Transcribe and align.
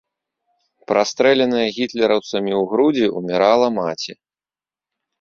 Прастрэленая 0.91 1.67
гітлераўцамі 1.77 2.51
ў 2.59 2.61
грудзі, 2.75 3.05
умірала 3.23 3.67
маці. 3.81 4.21